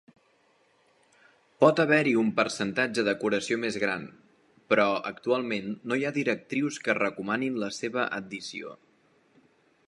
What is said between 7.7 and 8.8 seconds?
seva addició.